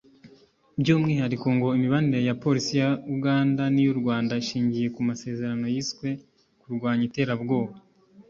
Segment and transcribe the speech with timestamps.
[0.79, 6.07] By’umwihariko ngo imibanire ya Polisi ya Uganda n’iy’u Rwanda ishingiye ku masezerano yiswe
[6.61, 7.73] ‘kurwanya iterabwoba